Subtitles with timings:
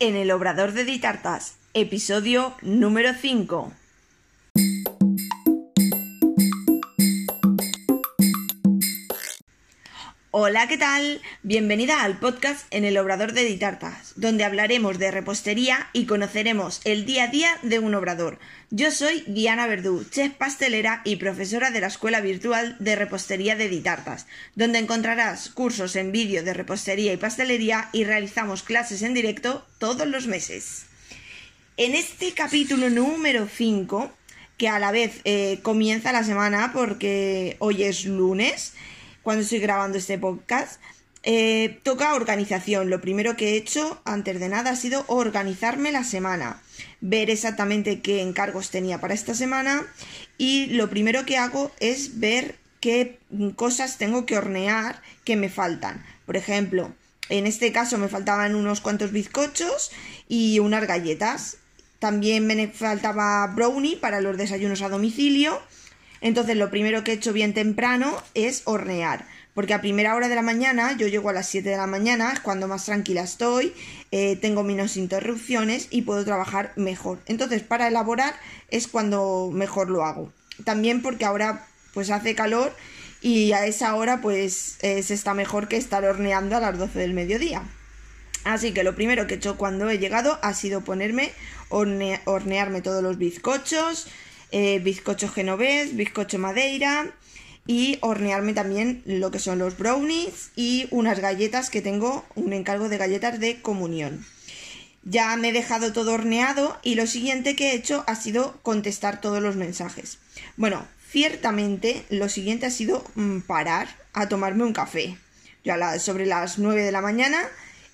[0.00, 3.70] en el Obrador de Ditartas, episodio número 5.
[10.42, 11.20] Hola, ¿qué tal?
[11.42, 17.04] Bienvenida al podcast en el Obrador de Ditartas, donde hablaremos de repostería y conoceremos el
[17.04, 18.38] día a día de un obrador.
[18.70, 23.68] Yo soy Diana Verdú, chef pastelera y profesora de la Escuela Virtual de Repostería de
[23.68, 29.66] Ditartas, donde encontrarás cursos en vídeo de repostería y pastelería y realizamos clases en directo
[29.76, 30.86] todos los meses.
[31.76, 34.10] En este capítulo número 5,
[34.56, 38.72] que a la vez eh, comienza la semana porque hoy es lunes,
[39.22, 40.80] cuando estoy grabando este podcast.
[41.22, 42.88] Eh, toca organización.
[42.88, 46.62] Lo primero que he hecho, antes de nada, ha sido organizarme la semana,
[47.00, 49.86] ver exactamente qué encargos tenía para esta semana
[50.38, 53.18] y lo primero que hago es ver qué
[53.56, 56.02] cosas tengo que hornear que me faltan.
[56.24, 56.90] Por ejemplo,
[57.28, 59.92] en este caso me faltaban unos cuantos bizcochos
[60.26, 61.58] y unas galletas.
[61.98, 65.60] También me faltaba brownie para los desayunos a domicilio
[66.20, 69.26] entonces lo primero que he hecho bien temprano es hornear.
[69.54, 72.32] Porque a primera hora de la mañana, yo llego a las 7 de la mañana,
[72.32, 73.74] es cuando más tranquila estoy,
[74.12, 77.18] eh, tengo menos interrupciones y puedo trabajar mejor.
[77.26, 78.34] Entonces, para elaborar
[78.68, 80.32] es cuando mejor lo hago.
[80.64, 82.72] También porque ahora pues hace calor
[83.20, 87.14] y a esa hora pues se está mejor que estar horneando a las 12 del
[87.14, 87.64] mediodía.
[88.44, 91.32] Así que lo primero que he hecho cuando he llegado ha sido ponerme,
[91.68, 94.06] hornearme todos los bizcochos,
[94.52, 97.14] eh, bizcocho genovés, bizcocho madeira
[97.66, 102.88] y hornearme también lo que son los brownies y unas galletas que tengo, un encargo
[102.88, 104.24] de galletas de comunión.
[105.02, 109.20] Ya me he dejado todo horneado y lo siguiente que he hecho ha sido contestar
[109.20, 110.18] todos los mensajes.
[110.56, 115.16] Bueno, ciertamente lo siguiente ha sido mm, parar a tomarme un café.
[115.64, 117.38] Ya sobre las 9 de la mañana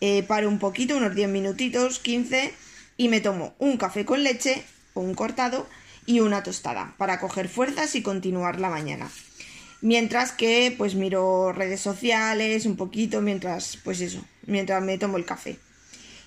[0.00, 2.52] eh, paro un poquito, unos 10 minutitos, 15
[2.96, 5.66] y me tomo un café con leche o un cortado
[6.06, 9.10] y una tostada para coger fuerzas y continuar la mañana.
[9.80, 15.24] Mientras que pues miro redes sociales un poquito mientras pues eso, mientras me tomo el
[15.24, 15.58] café.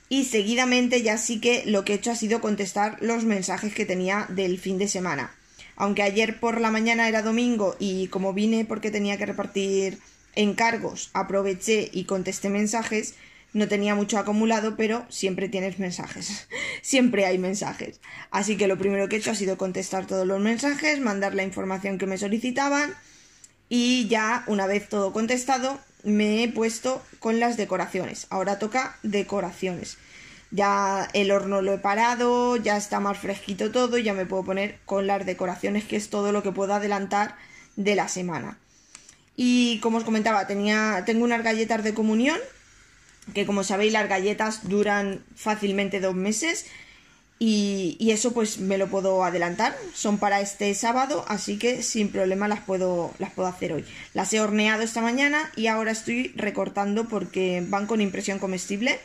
[0.07, 3.85] Y seguidamente ya sí que lo que he hecho ha sido contestar los mensajes que
[3.85, 5.31] tenía del fin de semana.
[5.77, 9.99] Aunque ayer por la mañana era domingo y como vine porque tenía que repartir
[10.35, 13.15] encargos, aproveché y contesté mensajes,
[13.55, 16.49] no tenía mucho acumulado, pero siempre tienes mensajes.
[16.81, 18.01] siempre hay mensajes.
[18.29, 21.43] Así que lo primero que he hecho ha sido contestar todos los mensajes, mandar la
[21.43, 22.93] información que me solicitaban
[23.69, 28.27] y ya una vez todo contestado me he puesto con las decoraciones.
[28.29, 29.97] Ahora toca decoraciones.
[30.51, 34.79] Ya el horno lo he parado, ya está más fresquito todo, ya me puedo poner
[34.83, 37.37] con las decoraciones, que es todo lo que puedo adelantar
[37.77, 38.59] de la semana.
[39.37, 42.37] Y como os comentaba, tenía, tengo unas galletas de comunión
[43.33, 46.65] que como sabéis las galletas duran fácilmente dos meses
[47.37, 49.75] y, eso pues me lo puedo adelantar.
[49.93, 53.85] Son para este sábado, así que sin problema las puedo, las puedo hacer hoy.
[54.13, 58.99] Las he horneado esta mañana y ahora estoy recortando porque van con impresión comestible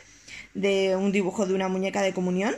[0.53, 2.55] de un dibujo de una muñeca de comunión.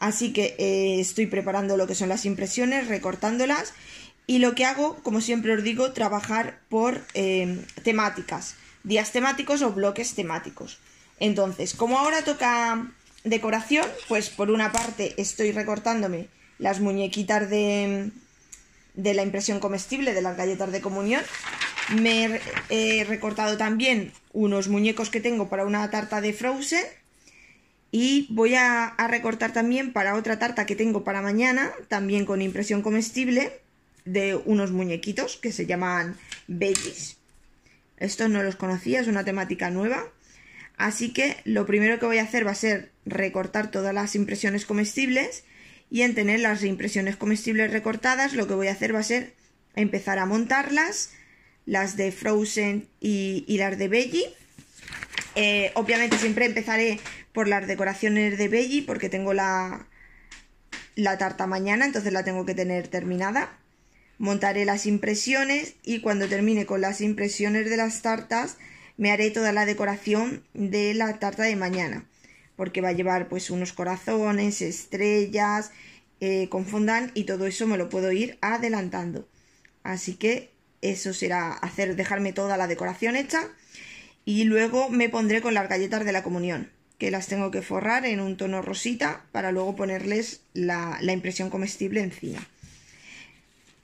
[0.00, 3.74] Así que eh, estoy preparando lo que son las impresiones, recortándolas.
[4.26, 9.72] Y lo que hago, como siempre os digo, trabajar por eh, temáticas días temáticos o
[9.72, 10.78] bloques temáticos.
[11.18, 12.86] Entonces, como ahora toca
[13.24, 18.10] decoración, pues por una parte estoy recortándome las muñequitas de,
[18.94, 21.22] de la impresión comestible de las galletas de comunión.
[22.00, 26.84] Me he recortado también unos muñecos que tengo para una tarta de Frozen.
[27.92, 32.42] Y voy a, a, recortar también para otra tarta que tengo para mañana, también con
[32.42, 33.60] impresión comestible,
[34.04, 36.16] de unos muñequitos que se llaman
[36.46, 37.16] Veggies.
[37.96, 40.04] Estos no los conocía, es una temática nueva.
[40.76, 44.66] Así que lo primero que voy a hacer va a ser recortar todas las impresiones
[44.66, 45.44] comestibles
[45.90, 49.34] y en tener las impresiones comestibles recortadas lo que voy a hacer va a ser
[49.74, 51.12] empezar a montarlas,
[51.64, 54.34] las de Frozen y, las de Veggie.
[55.34, 56.98] Eh, obviamente siempre empezaré
[57.32, 59.86] por las decoraciones de Veggie porque tengo la,
[60.94, 63.58] la tarta mañana, entonces la tengo que tener terminada
[64.18, 68.56] montaré las impresiones y cuando termine con las impresiones de las tartas
[68.96, 72.06] me haré toda la decoración de la tarta de mañana
[72.56, 75.70] porque va a llevar pues unos corazones, estrellas,
[76.20, 79.28] eh, con fondant y todo eso me lo puedo ir adelantando.
[79.82, 83.42] Así que eso será hacer, dejarme toda la decoración hecha
[84.24, 88.06] y luego me pondré con las galletas de la comunión que las tengo que forrar
[88.06, 92.40] en un tono rosita para luego ponerles la impresión comestible encima.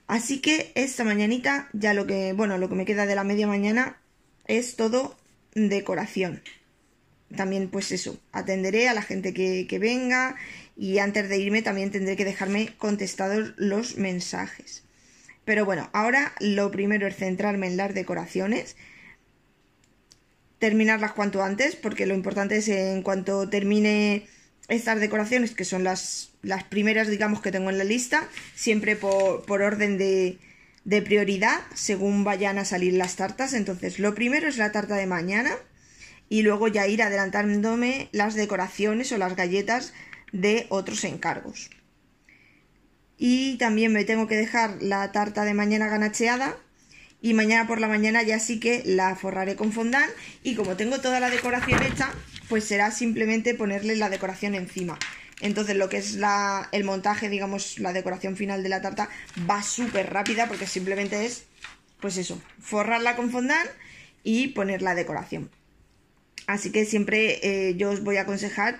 [0.07, 3.47] Así que esta mañanita ya lo que, bueno, lo que me queda de la media
[3.47, 4.01] mañana
[4.45, 5.17] es todo
[5.55, 6.41] decoración.
[7.35, 10.35] también pues eso, atenderé a la gente que, que venga
[10.77, 14.83] y antes de irme también tendré que dejarme contestados los mensajes.
[15.45, 18.77] Pero bueno, ahora lo primero es centrarme en las decoraciones,
[20.59, 24.27] terminarlas cuanto antes, porque lo importante es en cuanto termine
[24.67, 29.45] estas decoraciones, que son las, las primeras, digamos, que tengo en la lista, siempre por,
[29.45, 30.37] por orden de,
[30.85, 33.53] de prioridad, según vayan a salir las tartas.
[33.53, 35.51] Entonces, lo primero es la tarta de mañana
[36.29, 39.93] y luego ya ir adelantándome las decoraciones o las galletas
[40.31, 41.69] de otros encargos.
[43.17, 46.57] Y también me tengo que dejar la tarta de mañana ganacheada
[47.21, 50.11] y mañana por la mañana ya sí que la forraré con fondant
[50.43, 52.11] y como tengo toda la decoración hecha,
[52.49, 54.97] pues será simplemente ponerle la decoración encima.
[55.41, 59.09] Entonces lo que es la, el montaje, digamos, la decoración final de la tarta
[59.49, 61.43] va súper rápida porque simplemente es,
[61.99, 63.69] pues eso, forrarla con fondant
[64.23, 65.49] y poner la decoración.
[66.47, 68.79] Así que siempre eh, yo os voy a aconsejar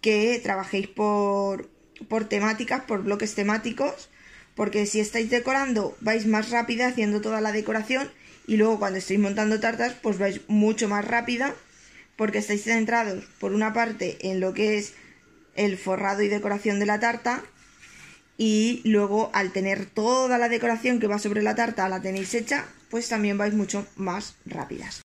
[0.00, 1.70] que trabajéis por,
[2.08, 4.10] por temáticas, por bloques temáticos,
[4.54, 8.10] porque si estáis decorando vais más rápida haciendo toda la decoración
[8.46, 11.54] y luego cuando estéis montando tartas pues vais mucho más rápida
[12.16, 14.94] porque estáis centrados por una parte en lo que es
[15.54, 17.42] el forrado y decoración de la tarta
[18.38, 22.66] y luego al tener toda la decoración que va sobre la tarta la tenéis hecha
[22.90, 25.02] pues también vais mucho más rápidas.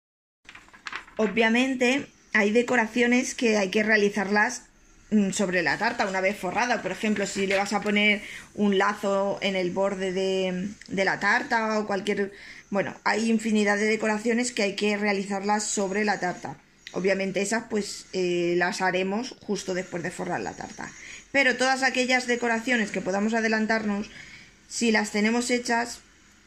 [1.17, 4.63] Obviamente hay decoraciones que hay que realizarlas
[5.11, 6.81] mm, sobre la tarta una vez forrada.
[6.81, 8.21] Por ejemplo, si le vas a poner
[8.55, 12.31] un lazo en el borde de, de, la tarta o cualquier...
[12.69, 16.57] Bueno, hay infinidad de decoraciones que hay que realizarlas sobre la tarta.
[16.91, 20.91] Obviamente esas pues eh, las haremos justo después de forrar la tarta.
[21.31, 24.09] Pero todas aquellas decoraciones que podamos adelantarnos,
[24.67, 25.99] si las tenemos hechas,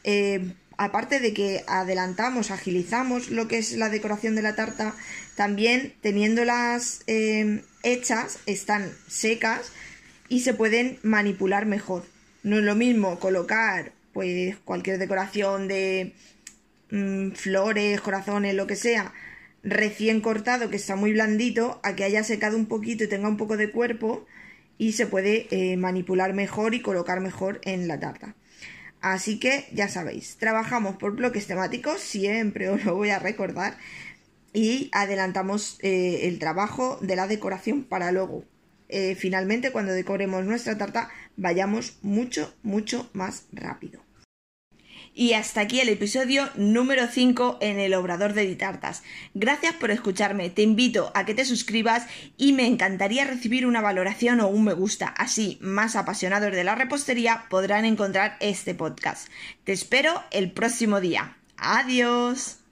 [0.03, 4.95] eh, aparte de que adelantamos, agilizamos lo que es la decoración de la tarta,
[5.35, 9.71] también teniéndolas eh, hechas, están secas
[10.27, 12.05] y se pueden manipular mejor.
[12.43, 16.13] No es lo mismo colocar pues cualquier decoración de
[16.91, 19.13] mmm, flores, corazones, lo que sea,
[19.63, 23.37] recién cortado, que está muy blandito, a que haya secado un poquito y tenga un
[23.37, 24.25] poco de cuerpo
[24.77, 28.35] y se puede eh, manipular mejor y colocar mejor en la tarta.
[29.01, 33.77] Así que ya sabéis, trabajamos por bloques temáticos, siempre os lo voy a recordar,
[34.53, 38.45] y adelantamos eh, el trabajo de la decoración para luego,
[38.89, 44.01] eh, finalmente, cuando decoremos nuestra tarta, vayamos mucho, mucho más rápido.
[45.15, 49.03] Y hasta aquí el episodio número 5 en el Obrador de Ditartas.
[49.35, 54.39] Gracias por escucharme, te invito a que te suscribas y me encantaría recibir una valoración
[54.39, 55.07] o un me gusta.
[55.07, 59.27] Así, más apasionados de la repostería podrán encontrar este podcast.
[59.65, 61.37] Te espero el próximo día.
[61.57, 62.62] Adiós.